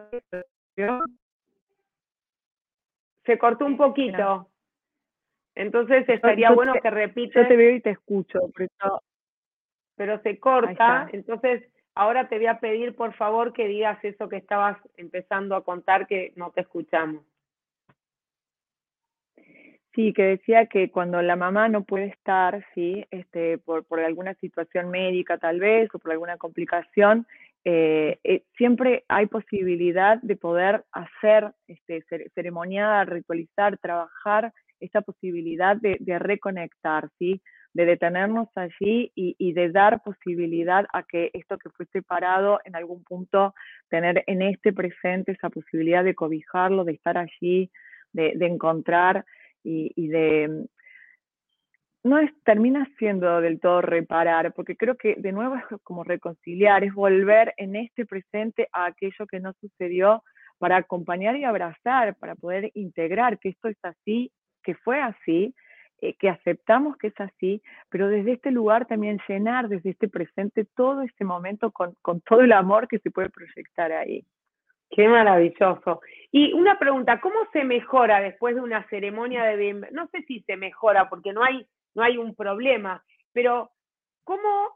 [3.24, 4.48] se cortó un poquito.
[5.54, 7.42] Entonces estaría bueno que repites.
[7.42, 9.02] Yo te veo y te escucho, pero,
[10.22, 11.08] se corta.
[11.12, 11.62] Entonces,
[11.94, 16.06] ahora te voy a pedir, por favor, que digas eso que estabas empezando a contar,
[16.06, 17.24] que no te escuchamos.
[19.94, 24.34] Sí, que decía que cuando la mamá no puede estar, sí, este, por, por alguna
[24.34, 27.26] situación médica tal vez o por alguna complicación,
[27.64, 32.02] eh, eh, siempre hay posibilidad de poder hacer este,
[32.34, 37.42] ceremoniar, ritualizar, trabajar esta posibilidad de, reconectar, ¿sí?
[37.72, 43.04] De detenernos allí y, de dar posibilidad a que esto que fue separado en algún
[43.04, 43.54] punto,
[43.88, 47.70] tener en este presente esa posibilidad de cobijarlo, de estar allí,
[48.12, 49.24] de, encontrar
[49.62, 50.66] y, de,
[52.02, 56.82] no es, termina siendo del todo reparar, porque creo que de nuevo es como reconciliar,
[56.82, 60.24] es volver en este presente a aquello que no sucedió
[60.58, 65.54] para acompañar y abrazar, para poder integrar que esto es así, que fue así,
[66.00, 70.64] eh, que aceptamos que es así, pero desde este lugar también llenar desde este presente
[70.76, 74.24] todo este momento con, con todo el amor que se puede proyectar ahí.
[74.90, 76.00] Qué maravilloso.
[76.32, 80.56] Y una pregunta, ¿cómo se mejora después de una ceremonia de No sé si se
[80.56, 83.70] mejora, porque no hay no hay un problema, pero
[84.24, 84.72] ¿cómo,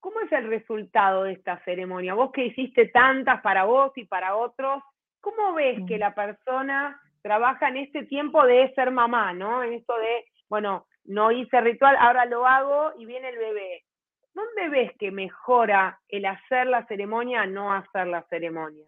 [0.00, 2.14] ¿cómo es el resultado de esta ceremonia?
[2.14, 4.82] Vos que hiciste tantas para vos y para otros,
[5.20, 9.62] ¿cómo ves que la persona trabaja en este tiempo de ser mamá, ¿no?
[9.62, 13.84] En esto de, bueno, no hice ritual, ahora lo hago y viene el bebé.
[14.32, 18.86] ¿Dónde ves que mejora el hacer la ceremonia a no hacer la ceremonia?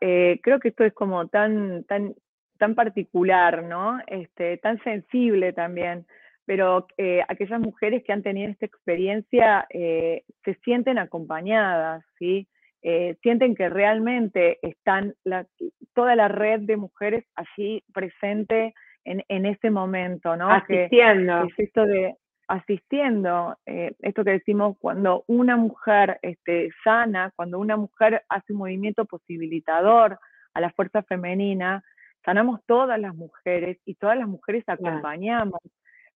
[0.00, 2.14] Eh, creo que esto es como tan, tan
[2.60, 3.98] tan particular, ¿no?
[4.06, 6.06] Este, tan sensible también,
[6.44, 12.46] pero eh, aquellas mujeres que han tenido esta experiencia eh, se sienten acompañadas, ¿sí?
[12.82, 15.14] Eh, sienten que realmente están
[15.94, 20.50] toda la red de mujeres allí presente en, en ese momento, ¿no?
[20.50, 21.44] Asistiendo.
[21.44, 22.16] es esto de
[22.48, 29.04] asistiendo, esto que decimos, cuando una mujer este, sana, cuando una mujer hace un movimiento
[29.04, 30.18] posibilitador
[30.54, 31.84] a la fuerza femenina,
[32.24, 35.60] sanamos todas las mujeres y todas las mujeres acompañamos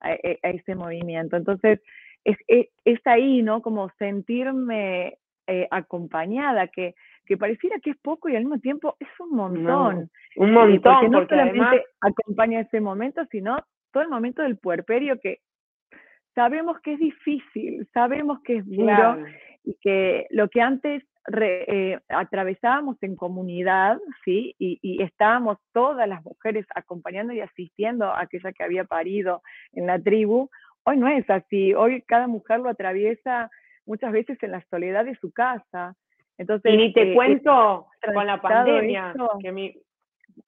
[0.03, 1.37] e, a, ese movimiento.
[1.37, 1.81] Entonces,
[2.25, 3.63] es, es, ahí, ¿no?
[3.63, 6.95] Como sentirme eh, acompañada, que,
[7.27, 10.11] que pareciera que es poco y al mismo tiempo es un montón.
[10.37, 13.57] un montón, porque no solamente acompaña ese momento, sino
[13.93, 15.41] todo el momento del puerperio que
[16.35, 19.25] sabemos que es difícil, sabemos que es duro
[19.63, 21.05] y que lo que antes
[21.41, 24.55] eh, atravesábamos en comunidad, ¿sí?
[24.59, 29.99] Y, estábamos todas las mujeres acompañando y asistiendo a aquella que había parido en la
[29.99, 30.51] tribu.
[30.85, 33.51] Hoy no es así, hoy cada mujer lo atraviesa
[33.87, 35.95] muchas veces en la soledad de su casa.
[36.39, 39.53] Entonces, y ni te eh, cuento con la pandemia, que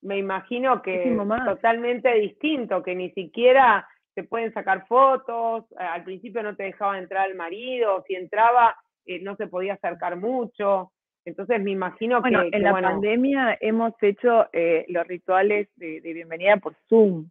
[0.02, 6.42] me imagino que es totalmente distinto, que ni siquiera se pueden sacar fotos, al principio
[6.42, 8.74] no te dejaba entrar el marido, si entraba
[9.06, 10.92] eh, no se podía acercar mucho.
[11.24, 12.56] Entonces me imagino bueno, que...
[12.56, 17.28] En la pandemia hemos hecho eh, los rituales de, bienvenida por Zoom.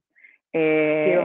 [0.57, 1.21] Eh,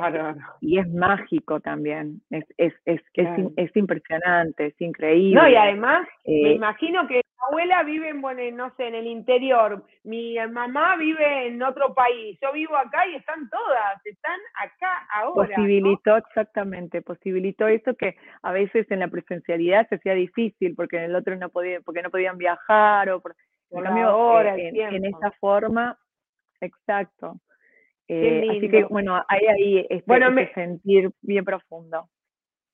[0.60, 5.40] y es mágico también, es, es, es, es, impresionante, es increíble.
[5.40, 9.84] No, y además, me imagino que abuela vive en, bueno, no sé, en el interior,
[10.02, 15.54] mi mamá vive en otro país, yo vivo acá y están todas, están acá ahora.
[15.54, 21.04] Posibilitó, exactamente, posibilitó eso que a veces en la presencialidad se hacía difícil porque en
[21.04, 23.36] el otro no podía, porque no podían viajar o por,
[23.70, 25.96] en cambio, eh, en, esa forma,
[26.60, 27.36] exacto.
[28.12, 32.08] Eh, así que bueno, hay ahí este, bueno, me, sentir bien profundo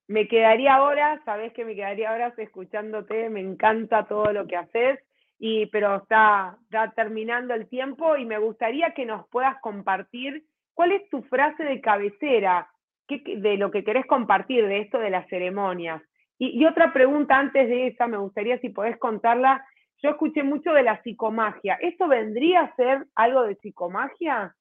[0.08, 5.00] me quedaría horas, sabes que me quedaría horas escuchándote, me encanta todo lo que haces,
[5.38, 10.92] y, pero está, está terminando el tiempo y me gustaría que nos puedas compartir cuál
[10.92, 12.68] es tu frase de cabecera
[13.06, 16.02] qué, de lo que querés compartir de esto de las ceremonias.
[16.38, 19.64] Y, y, otra pregunta antes de esa, me gustaría si podés contarla.
[20.02, 21.78] Yo escuché mucho de la psicomagia.
[21.80, 24.54] ¿Esto vendría a ser algo de psicomagia?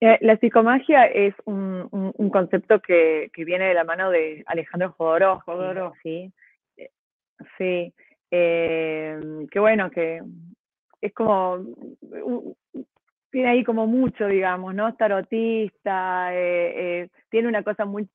[0.00, 4.92] Eh, la psicomagia es un, un, concepto que, que, viene de la mano de Alejandro
[4.92, 5.92] Jodorowsky.
[6.02, 6.32] ¿sí?
[6.76, 6.90] Eh,
[7.56, 7.94] sí.
[8.30, 9.18] eh,
[9.50, 10.20] que bueno, que
[11.00, 11.64] es como,
[13.30, 14.94] tiene ahí como mucho, digamos, ¿no?
[14.94, 18.08] tarotista, eh, eh, tiene una cosa muy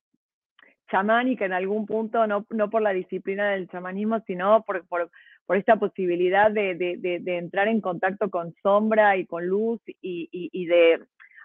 [0.90, 5.10] chamánica en algún punto, no, no por la disciplina del chamanismo, sino por, por,
[5.46, 10.28] por esta posibilidad de, de, de, entrar en contacto con sombra y con luz y,
[10.32, 11.02] y, y, de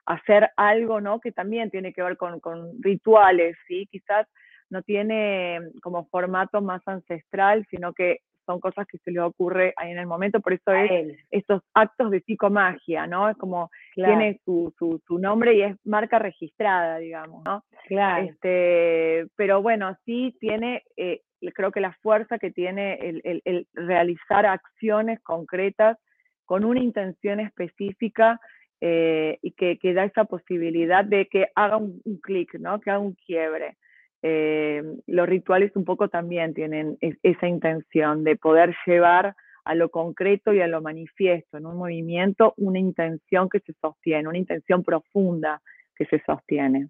[0.07, 1.21] hacer algo, ¿no?
[1.21, 3.87] Que también tiene que ver con, con rituales, ¿sí?
[3.91, 4.27] Quizás
[4.71, 9.91] no tiene como formato más ancestral, sino que son cosas que se le ocurre ahí
[9.91, 13.29] en el momento, por eso es estos actos de psicomagia, ¿no?
[13.29, 17.65] Es como tiene su, su, su, nombre y es marca registrada, digamos, ¿no?
[17.89, 18.25] Claro.
[18.25, 21.23] Este, pero bueno, sí tiene, eh,
[21.55, 25.99] creo que la fuerza que tiene el, el, el, realizar acciones concretas
[26.45, 28.41] con una intención específica
[28.81, 32.81] eh, y que, que, da esa posibilidad de que haga un, un clic, ¿no?
[32.81, 33.77] Que haga un quiebre.
[34.23, 40.53] Eh, los rituales un poco también tienen esa intención de poder llevar a lo concreto
[40.53, 45.61] y a lo manifiesto en un movimiento una intención que se sostiene, una intención profunda
[45.95, 46.89] que se sostiene.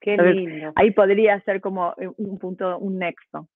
[0.00, 0.72] Qué lindo.
[0.76, 3.48] Ahí podría ser como eh, un punto, un nexo.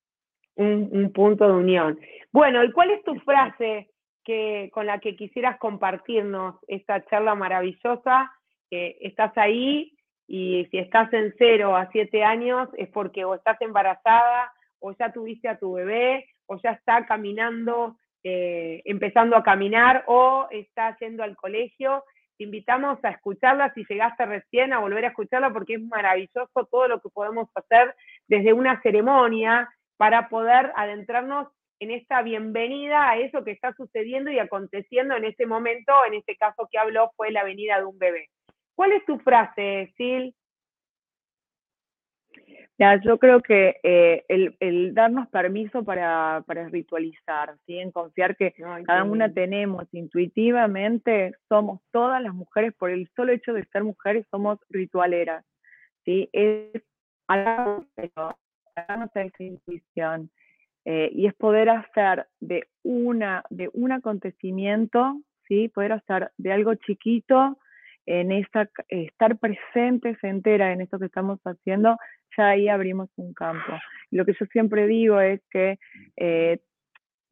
[0.54, 1.98] Un, un, punto de unión.
[2.30, 3.88] Bueno, ¿y cuál es tu frase
[4.24, 8.32] que, con la que quisieras compartirnos esta charla maravillosa?
[8.70, 9.92] Eh, estás ahí
[10.26, 15.12] y si estás en cero a siete años es porque o estás embarazada o ya
[15.12, 21.22] tuviste a tu bebé o ya está caminando, eh, empezando a caminar o está yendo
[21.22, 22.04] al colegio.
[22.38, 26.88] Te invitamos a escucharla si llegaste recién, a volver a escucharla porque es maravilloso todo
[26.88, 27.94] lo que podemos hacer
[28.26, 31.48] desde una ceremonia para poder adentrarnos
[31.82, 36.36] en esta bienvenida a eso que está sucediendo y aconteciendo en ese momento, en este
[36.36, 38.28] caso que habló fue la venida de un bebé.
[38.76, 40.30] ¿Cuál es tu frase, Sil?
[42.78, 47.78] Ya, yo creo que eh, el, el, darnos permiso para, para ritualizar, ¿sí?
[47.78, 53.32] en confiar que Ay, cada una tenemos intuitivamente, somos todas las mujeres, por el solo
[53.32, 55.44] hecho de ser mujeres, somos ritualeras.
[56.04, 56.30] ¿sí?
[56.32, 56.80] Es
[57.28, 57.86] darnos
[59.16, 60.30] esa intuición.
[60.84, 65.68] Eh, y es poder hacer de, una, de un acontecimiento, ¿sí?
[65.68, 67.58] poder hacer de algo chiquito
[68.06, 71.96] en esta, estar presentes entera en esto que estamos haciendo,
[72.36, 73.72] ya ahí abrimos un campo.
[74.10, 75.78] Lo que yo siempre digo es que
[76.16, 76.58] eh,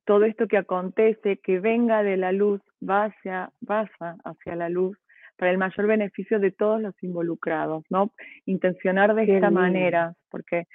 [0.05, 4.97] todo esto que acontece, que venga de la luz, vaya, vaya hacia la luz
[5.37, 8.13] para el mayor beneficio de todos los involucrados, ¿no?
[8.45, 9.61] Intencionar de Qué esta lindo.
[9.61, 10.67] manera, porque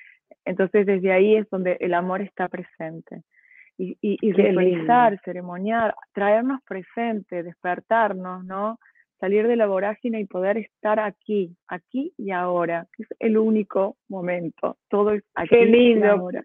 [0.46, 3.24] entonces desde ahí es donde el amor está presente.
[3.78, 8.80] Y, y, y ritualizar, ceremoniar, traernos presente, despertarnos, ¿no?
[9.20, 13.98] salir de la vorágine y poder estar aquí, aquí y ahora, que es el único
[14.08, 14.78] momento.
[14.90, 16.06] Todo es aquí Qué lindo.
[16.06, 16.44] y ahora.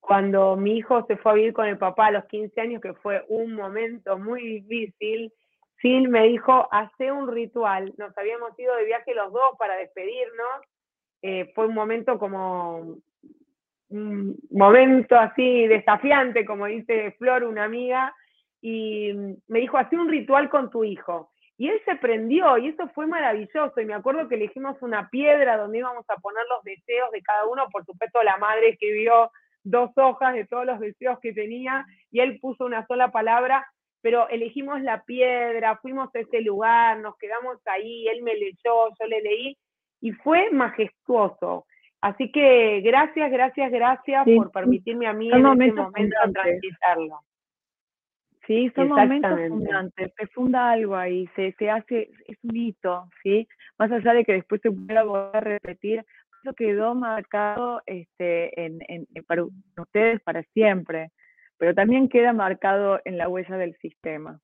[0.00, 2.94] Cuando mi hijo se fue a vivir con el papá a los 15 años, que
[2.94, 5.32] fue un momento muy difícil,
[5.80, 7.94] Sil me dijo, hace un ritual.
[7.96, 10.60] Nos habíamos ido de viaje los dos para despedirnos.
[11.22, 12.96] Eh, fue un momento como
[13.90, 18.14] un momento así desafiante, como dice Flor, una amiga,
[18.62, 19.12] y
[19.48, 21.30] me dijo, hace un ritual con tu hijo.
[21.56, 23.80] Y él se prendió y eso fue maravilloso.
[23.80, 27.44] Y me acuerdo que elegimos una piedra donde íbamos a poner los deseos de cada
[27.46, 27.68] uno.
[27.70, 29.30] Por supuesto, la madre escribió
[29.62, 33.66] dos hojas de todos los deseos que tenía y él puso una sola palabra,
[34.00, 39.06] pero elegimos la piedra, fuimos a ese lugar, nos quedamos ahí, él me leyó, yo
[39.06, 39.58] le leí
[40.00, 41.66] y fue majestuoso.
[42.00, 47.20] Así que gracias, gracias, gracias sí, por permitirme a mí en este momento transitarlo.
[48.46, 53.46] Sí, son momentos fundantes, se funda algo ahí, se, se hace, es un hito, ¿sí?
[53.78, 56.04] Más allá de que después se pueda volver a repetir,
[56.42, 59.44] eso quedó marcado este, en, en, para
[59.76, 61.10] ustedes para siempre,
[61.58, 64.40] pero también queda marcado en la huella del sistema.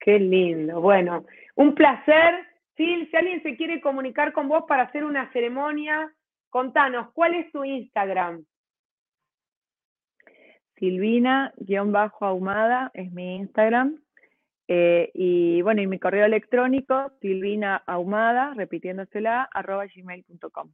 [0.00, 0.80] Qué lindo.
[0.80, 2.46] Bueno, un placer.
[2.76, 6.10] Sí, si alguien se quiere comunicar con vos para hacer una ceremonia,
[6.52, 8.44] contanos, ¿cuál es tu Instagram?
[10.76, 14.00] Silvina-ahumada es mi Instagram.
[14.68, 20.72] Eh, y bueno, y mi correo electrónico, silvinaahumada, repitiéndosela, arroba gmail.com.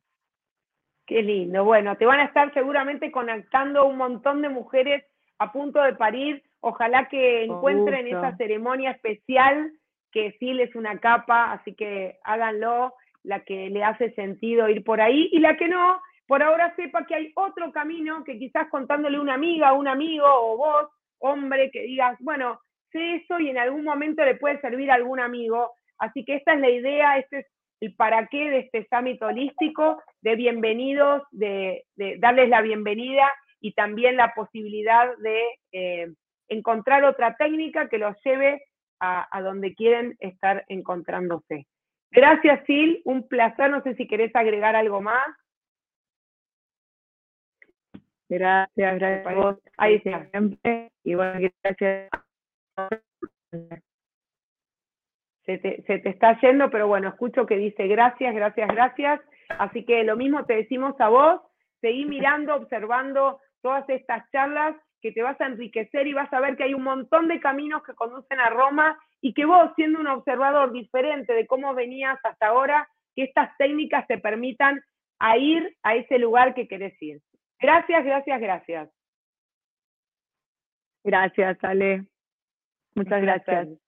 [1.07, 1.64] Qué lindo.
[1.64, 5.05] Bueno, te van a estar seguramente conectando un montón de mujeres
[5.39, 6.43] a punto de parir.
[6.61, 9.72] Ojalá que encuentren esa ceremonia especial,
[10.11, 15.00] que sí es una capa, así que háganlo, la que le hace sentido ir por
[15.00, 19.18] ahí, y la que no, por ahora sepa que hay otro camino que quizás contándole
[19.18, 20.88] una amiga, un amigo o vos,
[21.20, 22.60] hombre, que digas, bueno,
[22.92, 25.72] sé eso y en algún momento le puede servir a algún amigo.
[25.98, 27.46] Así que esta es la idea, este es
[27.80, 31.84] el para qué de este summit holístico, de bienvenidos, de,
[32.18, 35.42] darles la bienvenida y también la posibilidad de
[35.72, 36.08] eh,
[36.48, 38.62] encontrar otra técnica que los lleve
[39.00, 41.66] a, a, donde quieren estar encontrándose.
[42.11, 43.70] Gracias, Sil, un placer.
[43.70, 45.26] No sé si querés agregar algo más.
[48.28, 49.56] Gracias, gracias a vos.
[49.76, 50.28] Ahí está.
[50.30, 50.90] Siempre.
[51.04, 52.11] Y bueno, gracias.
[55.44, 59.20] Se te, se te está yendo, pero bueno, escucho que dice gracias, gracias, gracias.
[59.48, 61.40] Así que lo mismo te decimos a vos.
[61.80, 66.56] Seguí mirando, observando todas estas charlas que te vas a enriquecer y vas a ver
[66.56, 70.06] que hay un montón de caminos que conducen a Roma y que vos, siendo un
[70.06, 74.80] observador diferente de cómo venías hasta ahora, que estas técnicas te permitan
[75.18, 77.20] a ir a ese lugar que querés ir.
[77.60, 78.90] Gracias, gracias, gracias.
[81.04, 82.04] Gracias, Ale.
[82.94, 83.88] Muchas gracias.